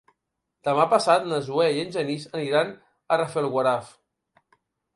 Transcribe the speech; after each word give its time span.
Demà 0.67 0.85
passat 0.93 1.27
na 1.33 1.39
Zoè 1.49 1.67
i 1.75 1.83
en 1.83 1.93
Genís 1.97 2.25
aniran 2.39 2.73
a 3.17 3.21
Rafelguaraf. 3.23 3.93